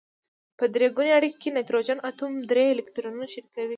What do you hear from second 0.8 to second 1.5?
ګونې اړیکه